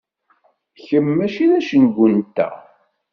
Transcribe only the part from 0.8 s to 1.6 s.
Kemm mačči d